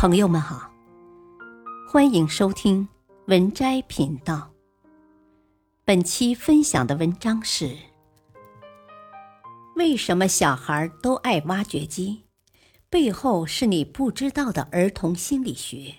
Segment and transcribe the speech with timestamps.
[0.00, 0.72] 朋友们好，
[1.86, 2.88] 欢迎收听
[3.26, 4.50] 文摘频道。
[5.84, 7.76] 本期分享的文章是：
[9.76, 12.22] 为什么小孩都爱挖掘机？
[12.88, 15.96] 背后是你不知道的儿童心理学。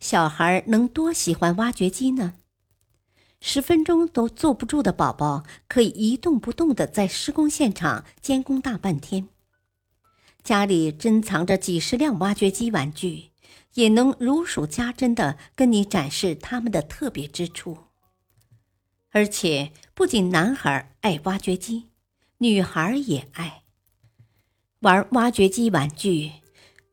[0.00, 2.36] 小孩能多喜欢挖掘机呢？
[3.42, 9.28] 十分钟都坐不住的宝宝，可以一动不动的在施工现场监工大半天。
[10.44, 13.30] 家里珍藏着几十辆挖掘机玩具，
[13.72, 17.78] 也能如数家珍的跟你展示他们的特别之处。
[19.10, 21.88] 而且，不仅男孩爱挖掘机，
[22.38, 23.62] 女孩也爱
[24.80, 26.32] 玩挖掘机玩具。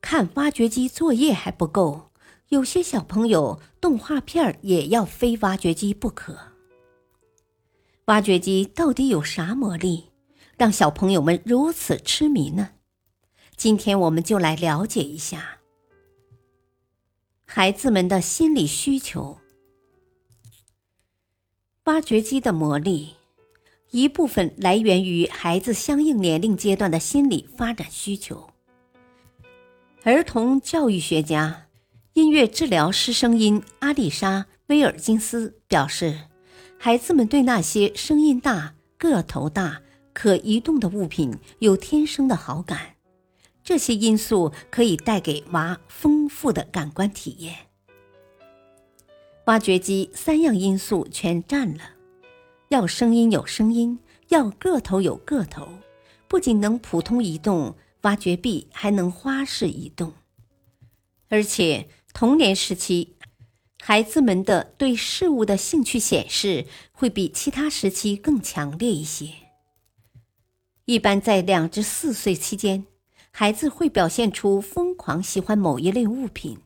[0.00, 2.12] 看挖掘机作业还不够，
[2.50, 6.38] 有些小朋友动画片也要非挖掘机不可。
[8.04, 10.10] 挖掘机到底有啥魔力，
[10.56, 12.70] 让小朋友们如此痴迷呢？
[13.60, 15.58] 今天我们就来了解一下
[17.44, 19.36] 孩子们的心理需求。
[21.84, 23.16] 挖掘机的魔力，
[23.90, 28.48] 一部分来源于孩子相应年龄阶段的心理发展需求。
[30.04, 31.66] 儿童教育学家、
[32.14, 36.18] 音乐治疗师声音阿丽莎·威尔金斯表示，
[36.78, 39.82] 孩子们对那些声音大、个头大、
[40.14, 42.94] 可移动的物品有天生的好感。
[43.70, 47.54] 这些因素可以带给娃丰富的感官体验。
[49.44, 51.92] 挖掘机三样因素全占了：
[52.70, 55.68] 要声音有声音，要个头有个头，
[56.26, 60.14] 不仅能普通移动，挖掘臂还能花式移动。
[61.28, 63.14] 而且童年时期，
[63.80, 69.28] 孩子们的对事物的兴趣显示会比其他时期更强烈一些。
[70.86, 72.84] 一般在两至四岁期间。
[73.32, 76.58] 孩子会表现出疯狂喜欢某一类物品。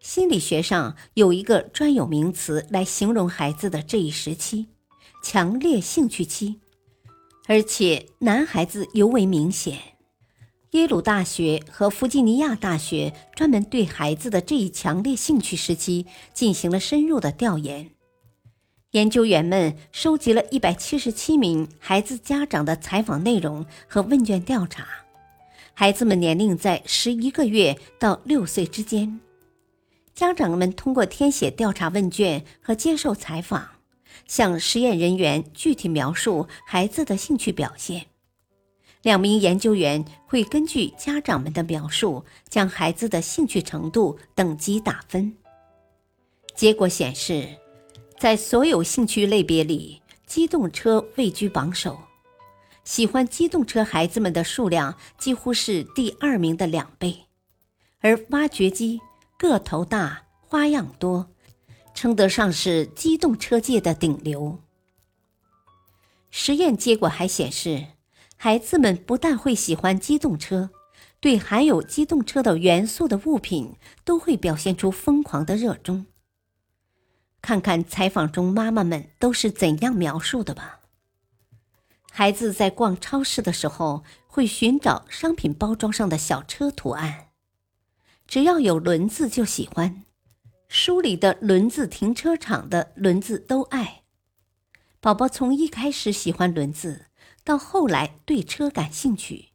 [0.00, 4.68] 心理学上有一个专有名词来形容孩子的这一时期——
[5.22, 6.60] 强烈兴趣期，
[7.46, 9.76] 而且男孩子尤为明显。
[10.70, 17.90] 耶鲁大学和弗吉尼亚大学专门对孩子的这一强烈兴趣时期进行了深入的调研。
[18.92, 24.86] 研究员们收集了一百七十七名孩子家长的采访内容和问卷调查。
[25.80, 29.20] 孩子们年龄在十一个月到六岁之间，
[30.12, 33.64] 家长们通过填写调查问卷和接受采访，
[34.26, 38.06] 向实验人员具体描述孩子的兴趣表现。
[39.02, 45.32] 两名研究员会根据家长们的描述，将孩子的兴趣程度等级打分。
[46.56, 47.46] 结果显示，
[48.18, 51.96] 在所有兴趣类别里，机动车位居榜首。
[52.88, 57.26] 喜欢机动车孩子们的数量几乎是第二名的两倍，
[58.00, 58.98] 而挖掘机
[59.38, 61.28] 个头大、花样多，
[61.92, 64.60] 称得上是机动车界的顶流。
[66.30, 67.88] 实验结果还显示，
[68.36, 70.70] 孩子们不但会喜欢机动车，
[71.20, 76.06] 对含有机动车的元素的物品都会表现出疯狂的热衷。
[77.42, 80.77] 看看采访中妈妈们都是怎样描述的吧。
[82.18, 87.28] 孩子在逛超市的时候，会寻找商品包装上的小车图案，
[88.26, 90.02] 只要有轮子就喜欢。
[90.68, 94.02] 书里的轮子停车场的轮子都爱。
[94.98, 97.06] 宝宝从一开始喜欢轮子，
[97.44, 99.50] 到后来对车感兴趣，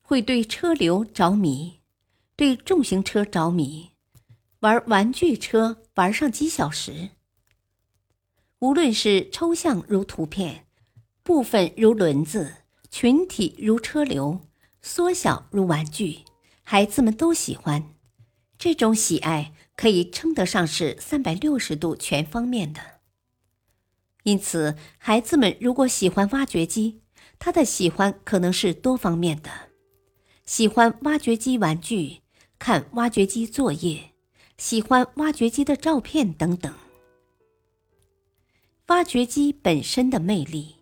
[0.00, 1.80] 会对车流着迷，
[2.34, 3.90] 对重型车着迷，
[4.60, 7.10] 玩玩具车玩上几小时。
[8.60, 10.64] 无论是抽象如图片。
[11.28, 12.54] 部分如轮子，
[12.90, 14.40] 群体如车流，
[14.80, 16.20] 缩小如玩具，
[16.62, 17.94] 孩子们都喜欢。
[18.56, 22.80] 这种喜爱可以称得上是三百六十度全方面的。
[24.22, 27.02] 因此，孩子们如果喜欢挖掘机，
[27.38, 29.50] 他的喜欢可能是多方面的：
[30.46, 32.22] 喜欢挖掘机玩具，
[32.58, 34.12] 看挖掘机作业，
[34.56, 36.74] 喜欢挖掘机的照片等等。
[38.86, 40.77] 挖掘机本身的魅力。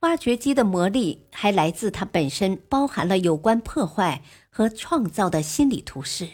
[0.00, 6.28] 挖掘机的魔力还来自它本身包含了有关破坏和创造的心理图示。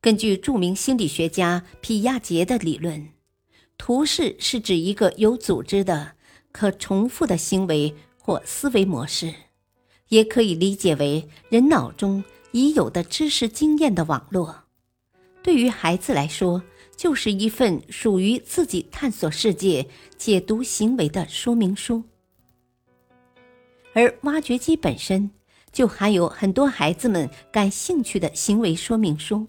[0.00, 3.10] 根据著名心理学家皮亚杰的理论，
[3.78, 6.12] 图示是指一个有组织的、
[6.50, 9.32] 可重复的行为或思维模式，
[10.08, 14.64] 也可以理解为人脑中已有的知识经验的网络。
[15.42, 16.62] 对于孩子来说，
[16.96, 19.86] 就是一份属于自己探索世界、
[20.16, 22.02] 解读行为的说明书。
[23.94, 25.30] 而挖掘机本身，
[25.72, 29.46] 就含有很多孩子们感兴趣的行为说明书。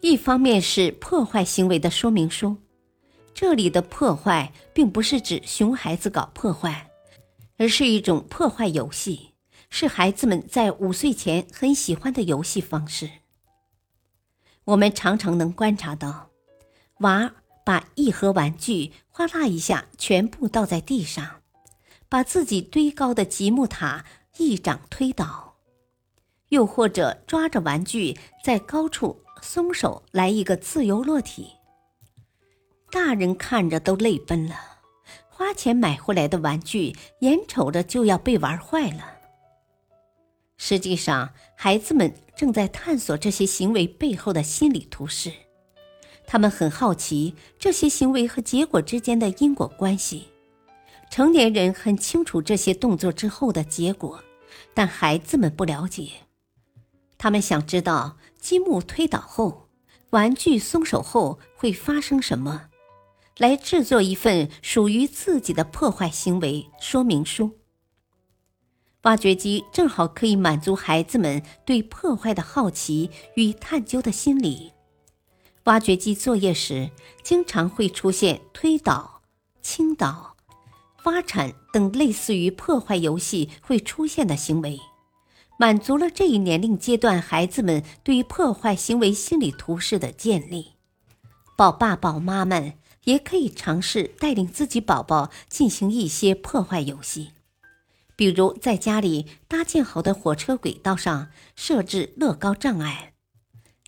[0.00, 2.56] 一方面是破坏行为的说明书，
[3.34, 6.88] 这里的破坏并不是指熊孩子搞破坏，
[7.56, 9.34] 而是一种破坏游戏，
[9.68, 13.10] 是孩子们在五岁前很喜欢的游戏方式。
[14.64, 16.30] 我们常常能观察到，
[17.00, 17.32] 娃
[17.64, 21.37] 把一盒玩具哗啦一下全部倒在地上，
[22.08, 24.04] 把自己堆高的积木塔
[24.38, 25.56] 一掌推倒，
[26.48, 29.22] 又或者抓着玩具在高处。
[29.40, 31.52] 松手来一个自由落体，
[32.90, 34.56] 大人看着都泪奔了。
[35.28, 39.18] 花钱买回来的玩具，眼瞅着就要被玩坏了。
[40.56, 45.32] 实际上，孩子们正在探索这些行为背后的心理图式，
[46.26, 50.26] 他们很好奇这些行为和结果之间的因果关系。
[51.10, 54.22] 成年人很清楚这些动作之后的结果，
[54.74, 56.10] 但孩子们不了解。
[57.16, 58.16] 他们想知道。
[58.40, 59.68] 积木推倒后，
[60.10, 62.68] 玩具松手后会发生什么？
[63.36, 67.58] 来制作一份属于自己的破坏行为说明书。
[69.02, 74.72] 挖掘机正好可以满足孩子们对破坏的好奇与探究的心理。
[75.64, 76.92] 挖掘机作业时，
[77.24, 79.22] 经常会出现推倒、
[79.60, 80.36] 倾倒、
[81.02, 84.78] 发铲等类似于破坏游戏会出现的行为。
[85.60, 90.74] 满足了这一年龄阶段孩子们对于破坏行为心理图式的建立，
[91.56, 92.74] 宝爸宝妈们
[93.04, 97.30] 也可以尝试带领自己宝宝进行一些破坏游戏，
[98.14, 103.14] 比如在家里搭建好的火车轨道上设置乐高障碍，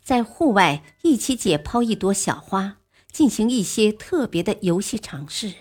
[0.02, 2.78] 在户外一起解剖一朵小花，
[3.12, 5.54] 进行一些特别的游戏尝试。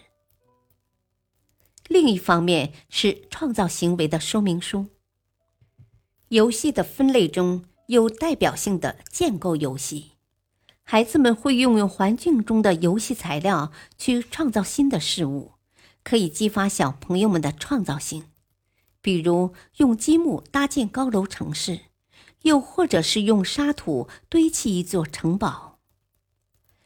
[1.90, 4.86] 另一方面是创造行为的说明书。
[6.30, 10.12] 游戏的分类中有代表性的建构游戏，
[10.84, 15.54] 孩子们会运用环境中的游戏材料去创造新的事物，
[16.04, 18.26] 可以激发小朋友们的创造性。
[19.02, 21.80] 比如用积木搭建高楼城市，
[22.44, 25.80] 又或者是用沙土堆砌一座城堡。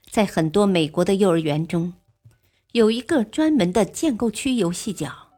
[0.09, 1.93] 在很多美国的幼儿园中，
[2.73, 5.29] 有一个专门的建构区游戏角，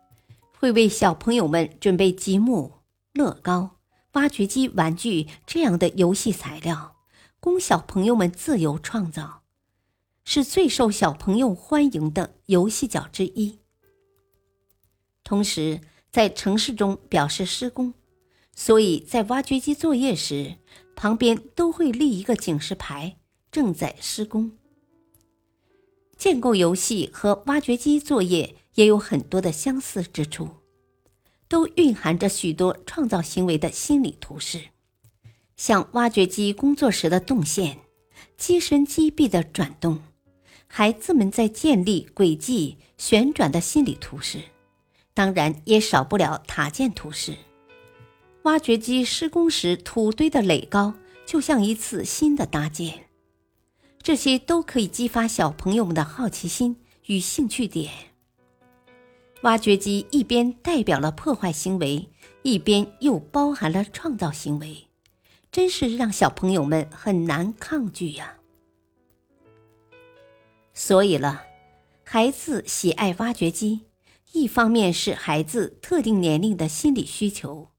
[0.57, 2.75] 会为小朋友们准备积木、
[3.11, 3.71] 乐高。
[4.13, 6.95] 挖掘机玩具这样的游戏材料，
[7.41, 9.43] 供小朋友们自由创造，
[10.23, 13.59] 是最受小朋友欢迎的游戏角之一。
[15.25, 17.93] 同时，在城市中表示施工，
[18.55, 20.55] 所以在挖掘机作业时，
[20.95, 23.17] 旁边都会立一个警示牌：
[23.51, 24.53] 正在施工。
[26.17, 30.49] 建构游戏和挖掘机作业也有很多的相似之处。
[31.47, 34.59] 都蕴含着许多创造行为的心理图式，
[35.55, 37.77] 像挖掘机工作时的动线、
[38.35, 39.99] 机身机臂的转动，
[40.65, 44.39] 孩子们在建立轨迹旋转的心理图式，
[45.13, 47.35] 当然也少不了塔建图式。
[48.41, 50.95] 挖掘机施工时土堆的垒高，
[51.27, 53.05] 就像一次新的搭建，
[54.05, 57.91] 这些都可以激发小朋友们的好奇心与兴趣点。
[59.41, 62.07] 挖掘机一边代表了破坏行为，
[62.43, 64.85] 一边又包含了创造行为，
[65.51, 68.37] 真是让小朋友们很难抗拒呀。
[70.75, 71.41] 所以了，
[72.03, 73.87] 孩子喜爱挖掘机，
[74.33, 77.71] 一方面是孩子特定年龄的心理需求，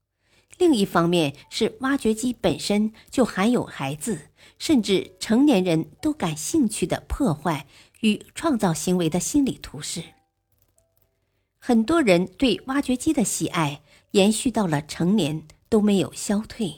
[0.57, 4.26] 另一方面是挖掘机本身就含有孩子
[4.57, 7.67] 甚至成年人都感兴趣的破坏
[8.01, 10.03] 与创造行为的心理图式。
[11.59, 16.75] 很多人对挖掘机的喜爱延续到了成年都没有消退。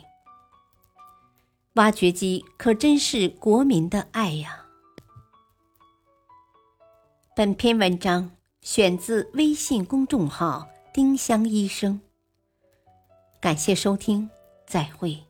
[1.74, 4.66] 挖掘机可真是国民的爱呀！
[7.36, 12.02] 本篇文章选自微信公众号“丁香医生”。
[13.40, 14.30] 感谢收听，
[14.66, 15.29] 再会。